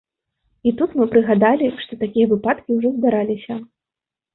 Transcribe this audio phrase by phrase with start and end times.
[0.69, 3.65] І тут мы прыгадалі, што такія выпадкі ўжо здараліся.